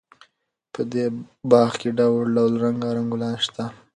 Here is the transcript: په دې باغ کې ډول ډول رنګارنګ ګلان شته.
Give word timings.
په 0.73 0.81
دې 0.91 1.05
باغ 1.51 1.71
کې 1.81 1.89
ډول 1.97 2.25
ډول 2.35 2.53
رنګارنګ 2.63 3.07
ګلان 3.13 3.35
شته. 3.45 3.63